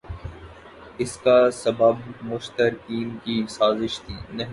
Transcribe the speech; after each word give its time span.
اس 0.97 1.17
کا 1.17 1.51
سبب 1.51 1.95
مشترقین 2.21 3.17
کی 3.23 3.45
سازش 3.49 3.99
نہیں 4.09 4.47